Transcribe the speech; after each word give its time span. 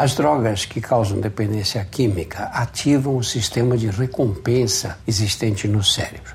As 0.00 0.14
drogas 0.14 0.64
que 0.64 0.80
causam 0.80 1.20
dependência 1.20 1.84
química 1.84 2.44
ativam 2.54 3.18
o 3.18 3.22
sistema 3.22 3.76
de 3.76 3.90
recompensa 3.90 4.96
existente 5.06 5.68
no 5.68 5.84
cérebro. 5.84 6.34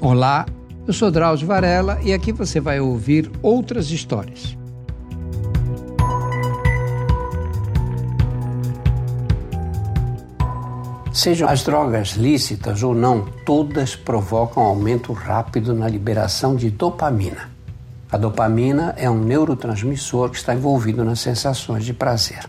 Olá, 0.00 0.46
eu 0.86 0.92
sou 0.92 1.10
Drauzio 1.10 1.48
Varela 1.48 1.98
e 2.00 2.12
aqui 2.12 2.30
você 2.30 2.60
vai 2.60 2.78
ouvir 2.78 3.28
outras 3.42 3.90
histórias. 3.90 4.56
Sejam 11.16 11.48
as 11.48 11.62
drogas 11.62 12.10
lícitas 12.10 12.82
ou 12.82 12.94
não, 12.94 13.22
todas 13.46 13.96
provocam 13.96 14.62
aumento 14.62 15.14
rápido 15.14 15.72
na 15.72 15.88
liberação 15.88 16.54
de 16.54 16.68
dopamina. 16.68 17.48
A 18.12 18.18
dopamina 18.18 18.94
é 18.98 19.08
um 19.08 19.18
neurotransmissor 19.18 20.28
que 20.28 20.36
está 20.36 20.54
envolvido 20.54 21.02
nas 21.06 21.20
sensações 21.20 21.86
de 21.86 21.94
prazer. 21.94 22.44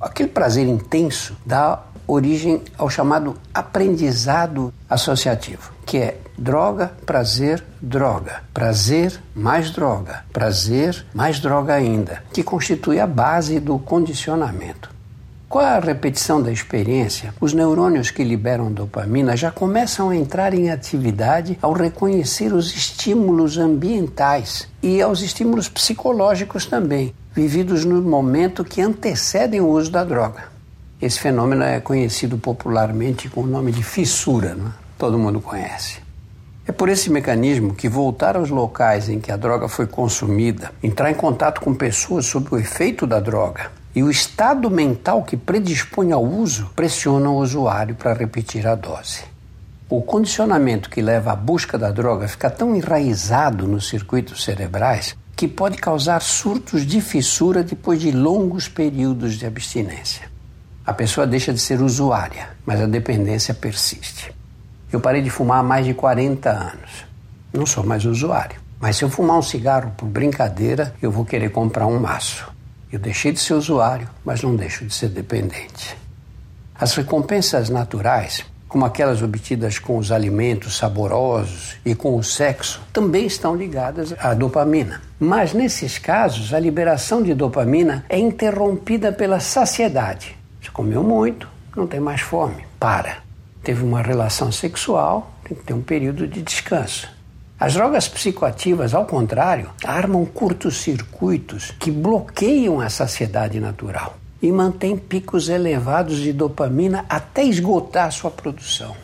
Aquele 0.00 0.30
prazer 0.30 0.66
intenso 0.66 1.36
dá 1.44 1.82
origem 2.06 2.62
ao 2.78 2.88
chamado 2.88 3.36
aprendizado 3.52 4.72
associativo, 4.88 5.72
que 5.84 5.98
é 5.98 6.18
droga, 6.38 6.94
prazer, 7.04 7.62
droga, 7.82 8.42
prazer 8.54 9.20
mais 9.34 9.70
droga, 9.70 10.24
prazer 10.32 11.04
mais 11.12 11.38
droga 11.38 11.74
ainda, 11.74 12.22
que 12.32 12.42
constitui 12.42 12.98
a 12.98 13.06
base 13.06 13.60
do 13.60 13.78
condicionamento. 13.78 14.95
Com 15.48 15.60
a 15.60 15.78
repetição 15.78 16.42
da 16.42 16.50
experiência, 16.50 17.32
os 17.40 17.52
neurônios 17.52 18.10
que 18.10 18.24
liberam 18.24 18.72
dopamina 18.72 19.36
já 19.36 19.48
começam 19.48 20.10
a 20.10 20.16
entrar 20.16 20.52
em 20.52 20.70
atividade 20.70 21.56
ao 21.62 21.72
reconhecer 21.72 22.52
os 22.52 22.74
estímulos 22.74 23.56
ambientais 23.56 24.68
e 24.82 25.00
aos 25.00 25.22
estímulos 25.22 25.68
psicológicos 25.68 26.66
também, 26.66 27.14
vividos 27.32 27.84
no 27.84 28.02
momento 28.02 28.64
que 28.64 28.80
antecedem 28.80 29.60
o 29.60 29.68
uso 29.68 29.88
da 29.88 30.02
droga. 30.02 30.48
Esse 31.00 31.20
fenômeno 31.20 31.62
é 31.62 31.78
conhecido 31.78 32.36
popularmente 32.36 33.28
com 33.28 33.42
o 33.42 33.46
nome 33.46 33.70
de 33.70 33.84
fissura, 33.84 34.56
é? 34.58 34.70
todo 34.98 35.16
mundo 35.16 35.40
conhece. 35.40 36.00
É 36.66 36.72
por 36.72 36.88
esse 36.88 37.08
mecanismo 37.08 37.72
que 37.72 37.88
voltar 37.88 38.36
aos 38.36 38.50
locais 38.50 39.08
em 39.08 39.20
que 39.20 39.30
a 39.30 39.36
droga 39.36 39.68
foi 39.68 39.86
consumida, 39.86 40.72
entrar 40.82 41.08
em 41.08 41.14
contato 41.14 41.60
com 41.60 41.72
pessoas 41.72 42.26
sob 42.26 42.48
o 42.50 42.58
efeito 42.58 43.06
da 43.06 43.20
droga 43.20 43.70
e 43.96 44.02
o 44.02 44.10
estado 44.10 44.70
mental 44.70 45.22
que 45.22 45.38
predispõe 45.38 46.12
ao 46.12 46.22
uso 46.22 46.70
pressiona 46.76 47.30
o 47.30 47.38
usuário 47.38 47.94
para 47.94 48.12
repetir 48.12 48.66
a 48.66 48.74
dose. 48.74 49.24
O 49.88 50.02
condicionamento 50.02 50.90
que 50.90 51.00
leva 51.00 51.32
à 51.32 51.36
busca 51.36 51.78
da 51.78 51.90
droga 51.90 52.28
fica 52.28 52.50
tão 52.50 52.76
enraizado 52.76 53.66
nos 53.66 53.88
circuitos 53.88 54.44
cerebrais 54.44 55.16
que 55.34 55.48
pode 55.48 55.78
causar 55.78 56.20
surtos 56.20 56.84
de 56.84 57.00
fissura 57.00 57.62
depois 57.62 57.98
de 57.98 58.10
longos 58.10 58.68
períodos 58.68 59.36
de 59.36 59.46
abstinência. 59.46 60.28
A 60.84 60.92
pessoa 60.92 61.26
deixa 61.26 61.50
de 61.50 61.58
ser 61.58 61.80
usuária, 61.80 62.50
mas 62.66 62.82
a 62.82 62.86
dependência 62.86 63.54
persiste. 63.54 64.30
Eu 64.92 65.00
parei 65.00 65.22
de 65.22 65.30
fumar 65.30 65.60
há 65.60 65.62
mais 65.62 65.86
de 65.86 65.94
40 65.94 66.50
anos. 66.50 67.06
Não 67.50 67.64
sou 67.64 67.82
mais 67.82 68.04
usuário. 68.04 68.60
Mas 68.78 68.96
se 68.96 69.04
eu 69.04 69.08
fumar 69.08 69.38
um 69.38 69.42
cigarro 69.42 69.92
por 69.96 70.06
brincadeira, 70.06 70.94
eu 71.00 71.10
vou 71.10 71.24
querer 71.24 71.50
comprar 71.50 71.86
um 71.86 71.98
maço. 71.98 72.55
Eu 72.92 72.98
deixei 72.98 73.32
de 73.32 73.40
ser 73.40 73.54
usuário, 73.54 74.08
mas 74.24 74.42
não 74.42 74.54
deixo 74.54 74.84
de 74.84 74.94
ser 74.94 75.08
dependente. 75.08 75.96
As 76.78 76.94
recompensas 76.94 77.68
naturais, 77.68 78.44
como 78.68 78.84
aquelas 78.84 79.22
obtidas 79.22 79.78
com 79.78 79.96
os 79.98 80.12
alimentos 80.12 80.76
saborosos 80.76 81.76
e 81.84 81.94
com 81.94 82.16
o 82.16 82.22
sexo, 82.22 82.80
também 82.92 83.26
estão 83.26 83.56
ligadas 83.56 84.14
à 84.18 84.34
dopamina. 84.34 85.00
Mas 85.18 85.52
nesses 85.52 85.98
casos, 85.98 86.52
a 86.52 86.60
liberação 86.60 87.22
de 87.22 87.34
dopamina 87.34 88.04
é 88.08 88.18
interrompida 88.18 89.10
pela 89.10 89.40
saciedade. 89.40 90.36
Você 90.60 90.70
comeu 90.70 91.02
muito, 91.02 91.48
não 91.74 91.86
tem 91.86 91.98
mais 91.98 92.20
fome, 92.20 92.66
para. 92.78 93.18
Teve 93.62 93.82
uma 93.82 94.02
relação 94.02 94.52
sexual, 94.52 95.32
tem 95.44 95.56
que 95.56 95.64
ter 95.64 95.74
um 95.74 95.82
período 95.82 96.26
de 96.26 96.42
descanso. 96.42 97.15
As 97.58 97.72
drogas 97.72 98.06
psicoativas, 98.06 98.92
ao 98.92 99.06
contrário, 99.06 99.70
armam 99.82 100.26
curtos-circuitos 100.26 101.72
que 101.78 101.90
bloqueiam 101.90 102.80
a 102.80 102.90
saciedade 102.90 103.58
natural 103.58 104.18
e 104.42 104.52
mantêm 104.52 104.94
picos 104.94 105.48
elevados 105.48 106.18
de 106.18 106.34
dopamina 106.34 107.06
até 107.08 107.42
esgotar 107.44 108.12
sua 108.12 108.30
produção. 108.30 108.94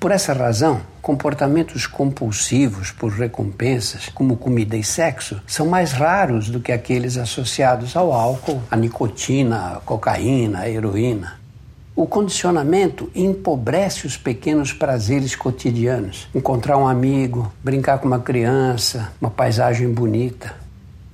Por 0.00 0.10
essa 0.10 0.32
razão, 0.32 0.80
comportamentos 1.02 1.86
compulsivos 1.86 2.92
por 2.92 3.12
recompensas, 3.12 4.08
como 4.08 4.38
comida 4.38 4.74
e 4.74 4.82
sexo, 4.82 5.42
são 5.46 5.66
mais 5.66 5.92
raros 5.92 6.48
do 6.48 6.60
que 6.60 6.72
aqueles 6.72 7.18
associados 7.18 7.94
ao 7.94 8.10
álcool, 8.10 8.62
à 8.70 8.76
nicotina, 8.76 9.76
à 9.76 9.80
cocaína, 9.80 10.60
à 10.60 10.70
heroína. 10.70 11.45
O 11.98 12.06
condicionamento 12.06 13.10
empobrece 13.14 14.06
os 14.06 14.18
pequenos 14.18 14.70
prazeres 14.70 15.34
cotidianos. 15.34 16.28
Encontrar 16.34 16.76
um 16.76 16.86
amigo, 16.86 17.50
brincar 17.64 17.98
com 17.98 18.06
uma 18.06 18.18
criança, 18.18 19.14
uma 19.18 19.30
paisagem 19.30 19.90
bonita. 19.90 20.54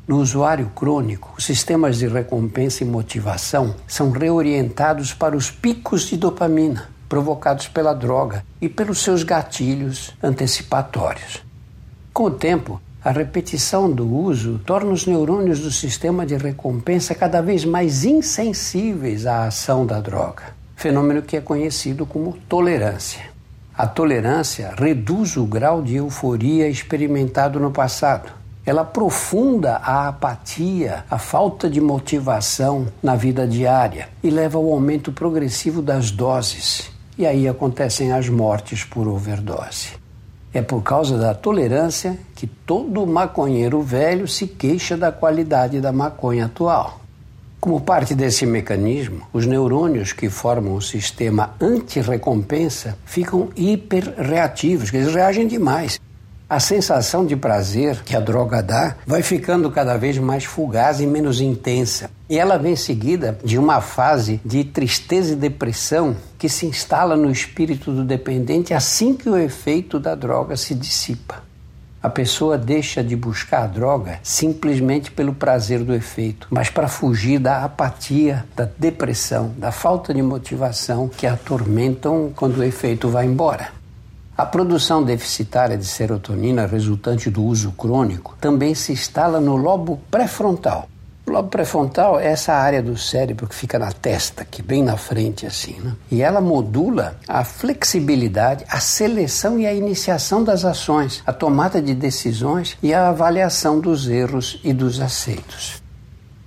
No 0.09 0.19
usuário 0.19 0.73
crônico, 0.75 1.35
os 1.39 1.45
sistemas 1.45 1.99
de 1.99 2.09
recompensa 2.09 2.83
e 2.83 2.87
motivação 2.87 3.77
são 3.87 4.11
reorientados 4.11 5.15
para 5.15 5.37
os 5.37 5.53
picos 5.53 6.03
de 6.09 6.17
dopamina 6.17 6.89
provocados 7.09 7.69
pela 7.69 7.95
droga 7.95 8.45
e 8.61 8.69
pelos 8.69 9.05
seus 9.05 9.23
gatilhos 9.23 10.13
antecipatórios. 10.21 11.45
Com 12.13 12.25
o 12.25 12.31
tempo, 12.33 12.81
a 13.05 13.13
repetição 13.13 13.89
do 13.89 14.13
uso 14.13 14.61
torna 14.67 14.91
os 14.91 15.07
neurônios 15.07 15.61
do 15.61 15.71
sistema 15.71 16.27
de 16.27 16.37
recompensa 16.37 17.15
cada 17.15 17.41
vez 17.41 17.65
mais 17.65 18.05
insensíveis 18.05 19.27
à 19.27 19.45
ação 19.45 19.87
da 19.87 20.01
droga 20.01 20.61
fenômeno 20.83 21.23
que 21.23 21.37
é 21.37 21.41
conhecido 21.41 22.05
como 22.05 22.37
tolerância. 22.49 23.31
A 23.73 23.87
tolerância 23.87 24.75
reduz 24.77 25.37
o 25.37 25.45
grau 25.47 25.81
de 25.81 25.95
euforia 25.95 26.69
experimentado 26.69 27.61
no 27.61 27.71
passado. 27.71 28.33
Ela 28.67 28.83
aprofunda 28.83 29.77
a 29.77 30.09
apatia, 30.09 31.05
a 31.09 31.19
falta 31.19 31.71
de 31.71 31.81
motivação 31.81 32.89
na 33.01 33.15
vida 33.15 33.47
diária 33.47 34.09
e 34.25 34.29
leva 34.29 34.59
ao 34.59 34.73
aumento 34.73 35.13
progressivo 35.13 35.81
das 35.81 36.11
doses. 36.11 36.91
E 37.17 37.25
aí 37.25 37.47
acontecem 37.47 38.13
as 38.13 38.29
mortes 38.29 38.83
por 38.83 39.07
overdose. 39.07 39.91
É 40.53 40.61
por 40.61 40.83
causa 40.83 41.17
da 41.17 41.33
tolerância 41.33 42.19
que 42.35 42.47
todo 42.47 43.07
maconheiro 43.07 43.81
velho 43.83 44.27
se 44.27 44.49
queixa 44.49 44.97
da 44.97 45.13
qualidade 45.13 45.81
da 45.81 45.93
maconha 45.93 46.47
atual. 46.47 47.02
Como 47.63 47.81
parte 47.81 48.13
desse 48.13 48.45
mecanismo, 48.45 49.23
os 49.33 49.47
neurônios 49.47 50.13
que 50.13 50.29
formam 50.29 50.75
o 50.75 50.83
sistema 50.83 51.55
anti-recompensa 51.61 52.99
ficam 53.05 53.51
hiperreativos, 53.55 54.93
eles 54.93 55.15
reagem 55.15 55.47
demais. 55.47 56.01
A 56.51 56.59
sensação 56.59 57.25
de 57.25 57.37
prazer 57.37 58.03
que 58.03 58.17
a 58.17 58.21
droga 58.21 58.61
dá 58.61 58.97
vai 59.07 59.23
ficando 59.23 59.71
cada 59.71 59.97
vez 59.97 60.19
mais 60.19 60.43
fugaz 60.43 61.01
e 61.01 61.07
menos 61.07 61.41
intensa. 61.41 62.11
E 62.29 62.37
ela 62.37 62.59
vem 62.59 62.75
seguida 62.75 63.39
de 63.45 63.57
uma 63.57 63.81
fase 63.81 64.41
de 64.45 64.65
tristeza 64.65 65.35
e 65.35 65.37
depressão 65.37 66.17
que 66.37 66.49
se 66.49 66.67
instala 66.67 67.15
no 67.15 67.31
espírito 67.31 67.93
do 67.93 68.05
dependente 68.05 68.75
assim 68.75 69.15
que 69.15 69.29
o 69.29 69.39
efeito 69.39 70.01
da 70.01 70.17
droga 70.17 70.57
se 70.57 70.75
dissipa. 70.75 71.52
A 72.03 72.11
pessoa 72.11 72.59
deixa 72.59 73.03
de 73.05 73.15
buscar 73.15 73.63
a 73.63 73.67
droga 73.69 74.19
simplesmente 74.25 75.09
pelo 75.13 75.33
prazer 75.33 75.85
do 75.85 75.95
efeito, 75.95 76.49
mas 76.51 76.69
para 76.69 76.89
fugir 76.89 77.39
da 77.39 77.63
apatia, 77.63 78.45
da 78.57 78.69
depressão, 78.77 79.55
da 79.57 79.71
falta 79.71 80.13
de 80.13 80.21
motivação 80.21 81.09
que 81.09 81.29
atormentam 81.29 82.33
quando 82.35 82.59
o 82.59 82.65
efeito 82.65 83.09
vai 83.09 83.27
embora. 83.27 83.69
A 84.37 84.45
produção 84.45 85.05
deficitária 85.05 85.79
de 85.79 85.85
serotonina 85.85 86.67
resultante 86.67 87.31
do 87.31 87.45
uso 87.45 87.71
crônico 87.71 88.35
também 88.41 88.75
se 88.75 88.93
instala 88.93 89.41
no 89.41 89.55
lobo 89.55 90.01
pré-frontal, 90.11 90.89
o 91.25 91.31
lobo 91.31 91.49
pré-frontal 91.49 92.19
é 92.19 92.27
essa 92.27 92.53
área 92.53 92.83
do 92.83 92.97
cérebro 92.97 93.47
que 93.47 93.55
fica 93.55 93.79
na 93.79 93.93
testa, 93.93 94.45
que 94.45 94.61
bem 94.61 94.83
na 94.83 94.97
frente 94.97 95.47
assim, 95.47 95.79
né? 95.81 95.93
E 96.11 96.21
ela 96.21 96.41
modula 96.41 97.17
a 97.29 97.45
flexibilidade, 97.45 98.65
a 98.69 98.81
seleção 98.81 99.59
e 99.59 99.67
a 99.67 99.73
iniciação 99.73 100.43
das 100.43 100.65
ações, 100.65 101.23
a 101.25 101.33
tomada 101.33 101.81
de 101.81 101.95
decisões 101.95 102.77
e 102.83 102.93
a 102.93 103.09
avaliação 103.09 103.79
dos 103.79 104.09
erros 104.09 104.61
e 104.65 104.73
dos 104.73 105.01
aceitos. 105.01 105.81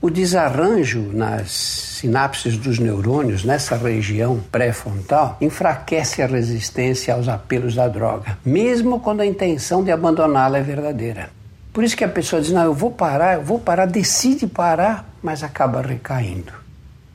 O 0.02 0.10
desarranjo 0.10 1.10
nas 1.14 1.52
sinapses 1.52 2.58
dos 2.58 2.78
neurônios 2.78 3.46
nessa 3.46 3.78
região 3.78 4.42
pré-frontal 4.52 5.38
enfraquece 5.40 6.22
a 6.22 6.28
resistência 6.28 7.14
aos 7.14 7.30
apelos 7.30 7.74
da 7.76 7.88
droga, 7.88 8.38
mesmo 8.46 9.00
quando 9.00 9.22
a 9.22 9.26
intenção 9.26 9.84
de 9.84 9.92
abandoná-la 9.92 10.58
é 10.58 10.62
verdadeira. 10.62 11.30
Por 11.76 11.84
isso 11.84 11.98
que 11.98 12.06
a 12.06 12.08
pessoa 12.10 12.42
diz: 12.42 12.52
não, 12.52 12.64
eu 12.64 12.74
vou 12.74 12.90
parar, 12.90 13.34
eu 13.34 13.44
vou 13.44 13.60
parar, 13.60 13.86
decide 13.86 14.48
parar, 14.48 15.14
mas 15.22 15.44
acaba 15.44 15.82
recaindo. 15.82 16.54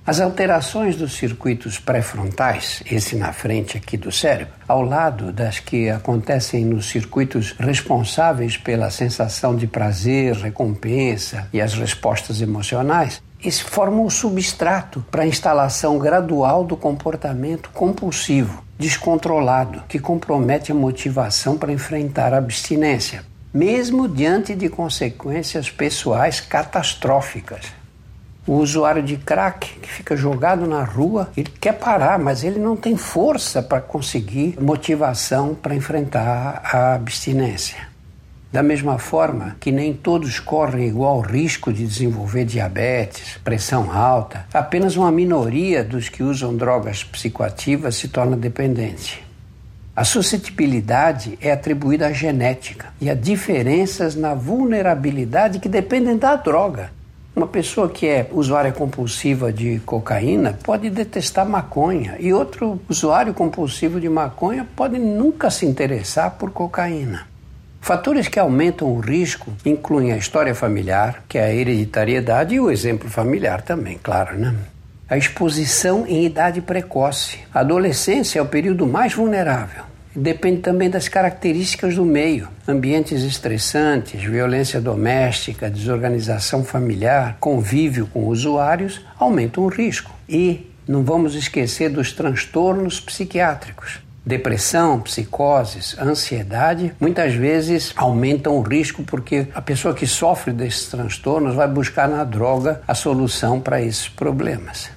As 0.07 0.21
alterações 0.21 0.97
dos 0.97 1.15
circuitos 1.15 1.79
pré-frontais, 1.79 2.83
esse 2.91 3.17
na 3.17 3.33
frente 3.33 3.79
aqui 3.79 3.97
do 3.97 4.13
cérebro, 4.13 4.53
ao 4.69 4.83
lado 4.83 5.33
das 5.33 5.61
que 5.61 5.89
acontecem 5.89 6.63
nos 6.67 6.91
circuitos 6.91 7.55
responsáveis 7.59 8.59
pela 8.59 8.91
sensação 8.91 9.57
de 9.57 9.67
prazer, 9.67 10.35
recompensa 10.35 11.49
e 11.55 11.61
as 11.61 11.73
respostas 11.73 12.43
emocionais, 12.43 13.23
isso 13.43 13.65
forma 13.65 14.03
um 14.03 14.11
substrato 14.11 15.03
para 15.11 15.23
a 15.23 15.27
instalação 15.27 15.99
gradual 15.99 16.65
do 16.65 16.77
comportamento 16.77 17.71
compulsivo, 17.71 18.63
descontrolado, 18.79 19.85
que 19.89 19.99
compromete 19.99 20.71
a 20.71 20.75
motivação 20.75 21.57
para 21.57 21.73
enfrentar 21.73 22.35
a 22.35 22.39
abstinência, 22.39 23.30
mesmo 23.53 24.09
diante 24.09 24.55
de 24.55 24.69
consequências 24.69 25.69
pessoais 25.69 26.41
catastróficas. 26.41 27.67
O 28.47 28.55
usuário 28.55 29.03
de 29.03 29.17
crack 29.17 29.79
que 29.81 29.89
fica 29.89 30.17
jogado 30.17 30.67
na 30.67 30.83
rua, 30.83 31.31
ele 31.37 31.53
quer 31.61 31.75
parar, 31.75 32.19
mas 32.19 32.43
ele 32.43 32.59
não 32.59 32.77
tem 32.77 32.97
força 32.97 33.63
para 33.63 33.81
conseguir 33.81 34.57
motivação 34.61 35.55
para 35.55 35.75
enfrentar 35.75 36.63
a 36.65 36.95
abstinência. 36.95 37.91
Da 38.53 38.63
mesma 38.63 38.99
forma 38.99 39.57
que 39.61 39.71
nem 39.71 39.95
todos 39.95 40.41
correm 40.41 40.89
igual 40.89 41.21
risco 41.21 41.73
de 41.73 41.87
desenvolver 41.87 42.45
diabetes, 42.45 43.39
pressão 43.45 43.93
alta, 43.93 44.47
apenas 44.53 44.97
uma 44.97 45.13
minoria 45.13 45.85
dos 45.85 46.09
que 46.09 46.23
usam 46.23 46.57
drogas 46.57 47.05
psicoativas 47.05 47.95
se 47.95 48.09
torna 48.09 48.37
dependente. 48.37 49.30
A 50.01 50.05
suscetibilidade 50.05 51.39
é 51.43 51.53
atribuída 51.53 52.07
à 52.07 52.13
genética 52.15 52.87
e 52.99 53.11
a 53.11 53.15
diferenças 53.15 54.17
na 54.17 54.33
vulnerabilidade 54.33 55.59
que 55.59 55.69
dependem 55.69 56.17
da 56.17 56.37
droga. 56.37 56.91
Uma 57.37 57.47
pessoa 57.47 57.87
que 57.87 58.07
é 58.07 58.27
usuária 58.33 58.73
compulsiva 58.73 59.53
de 59.53 59.79
cocaína 59.81 60.59
pode 60.63 60.89
detestar 60.89 61.47
maconha 61.47 62.17
e 62.19 62.33
outro 62.33 62.81
usuário 62.89 63.35
compulsivo 63.35 64.01
de 64.01 64.09
maconha 64.09 64.67
pode 64.75 64.99
nunca 64.99 65.51
se 65.51 65.67
interessar 65.67 66.31
por 66.31 66.51
cocaína. 66.51 67.27
Fatores 67.83 68.27
que 68.27 68.41
aumentam 68.41 68.89
o 68.89 69.01
risco 69.01 69.53
incluem 69.67 70.13
a 70.13 70.17
história 70.17 70.55
familiar, 70.55 71.25
que 71.29 71.37
é 71.37 71.45
a 71.45 71.55
hereditariedade, 71.55 72.55
e 72.55 72.61
o 72.61 72.71
exemplo 72.71 73.11
familiar 73.11 73.61
também, 73.61 74.01
claro, 74.03 74.39
né? 74.39 74.55
A 75.11 75.19
exposição 75.19 76.07
em 76.07 76.25
idade 76.25 76.63
precoce. 76.63 77.41
A 77.53 77.61
adolescência 77.61 78.39
é 78.39 78.43
o 78.43 78.47
período 78.47 78.87
mais 78.87 79.13
vulnerável. 79.13 79.90
Depende 80.15 80.61
também 80.61 80.91
das 80.91 81.09
características 81.09 81.95
do 81.95 82.05
meio. 82.05 82.49
Ambientes 82.67 83.23
estressantes, 83.23 84.23
violência 84.23 84.81
doméstica, 84.81 85.71
desorganização 85.71 86.65
familiar, 86.65 87.37
convívio 87.39 88.07
com 88.07 88.27
usuários 88.27 89.01
aumentam 89.19 89.65
o 89.65 89.69
risco. 89.69 90.11
E 90.29 90.71
não 90.87 91.05
vamos 91.05 91.35
esquecer 91.35 91.91
dos 91.91 92.13
transtornos 92.13 92.99
psiquiátricos. 92.99 94.01
Depressão, 94.27 95.01
psicoses, 95.01 95.97
ansiedade 95.99 96.93
muitas 97.01 97.33
vezes 97.33 97.93
aumentam 97.97 98.57
o 98.59 98.63
risco 98.63 99.03
porque 99.03 99.47
a 99.55 99.63
pessoa 99.63 99.95
que 99.95 100.07
sofre 100.07 100.53
desses 100.53 100.89
transtornos 100.89 101.55
vai 101.55 101.67
buscar 101.67 102.09
na 102.09 102.23
droga 102.23 102.83
a 102.87 102.95
solução 102.95 103.61
para 103.61 103.81
esses 103.81 104.09
problemas. 104.09 104.91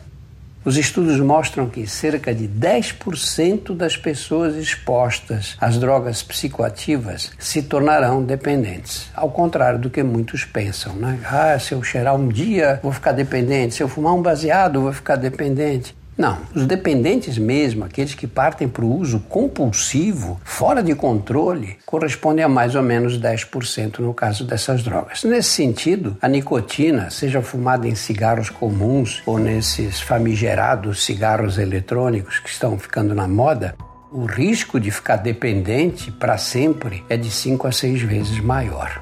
Os 0.66 0.78
estudos 0.78 1.20
mostram 1.20 1.68
que 1.68 1.86
cerca 1.86 2.34
de 2.34 2.48
10% 2.48 3.76
das 3.76 3.98
pessoas 3.98 4.56
expostas 4.56 5.58
às 5.60 5.78
drogas 5.78 6.24
psicoativas 6.24 7.32
se 7.38 7.62
tornarão 7.62 8.24
dependentes. 8.24 9.10
Ao 9.14 9.30
contrário 9.30 9.78
do 9.78 9.90
que 9.90 10.02
muitos 10.02 10.46
pensam, 10.46 10.96
né? 10.96 11.20
Ah, 11.26 11.60
se 11.60 11.74
eu 11.74 11.84
cheirar 11.84 12.16
um 12.16 12.30
dia, 12.30 12.80
vou 12.82 12.94
ficar 12.94 13.12
dependente. 13.12 13.76
Se 13.76 13.84
eu 13.84 13.90
fumar 13.90 14.14
um 14.14 14.22
baseado, 14.22 14.82
vou 14.82 14.94
ficar 14.94 15.18
dependente. 15.18 15.94
Não, 16.18 16.38
os 16.54 16.66
dependentes 16.66 17.38
mesmo, 17.38 17.84
aqueles 17.84 18.14
que 18.14 18.28
partem 18.28 18.68
para 18.68 18.86
o 18.86 19.00
uso 19.00 19.20
compulsivo, 19.22 20.40
fora 20.44 20.84
de 20.84 20.94
controle, 20.94 21.78
correspondem 21.86 22.46
a 22.46 22.50
mais 22.50 22.76
ou 22.76 22.84
menos 22.84 23.20
10% 23.20 24.00
no 24.00 24.14
caso 24.14 24.44
dessas 24.46 24.84
drogas. 24.84 25.24
Nesse 25.24 25.50
sentido, 25.50 26.16
a 26.22 26.28
nicotina, 26.28 27.10
seja 27.10 27.42
fumada 27.42 27.88
em 27.88 27.96
cigarros 27.96 28.50
comuns 28.50 29.24
ou 29.26 29.40
nesses 29.40 30.00
famigerados 30.00 31.04
cigarros 31.04 31.58
eletrônicos 31.58 32.40
que 32.40 32.50
estão 32.50 32.78
ficando 32.78 33.16
na 33.16 33.28
moda, 33.28 33.76
o 34.12 34.26
risco 34.26 34.80
de 34.80 34.92
ficar 34.92 35.16
dependente 35.16 36.12
para 36.12 36.38
sempre 36.38 37.04
é 37.10 37.18
de 37.18 37.32
5 37.32 37.68
a 37.68 37.72
6 37.72 38.02
vezes 38.04 38.40
maior. 38.40 39.02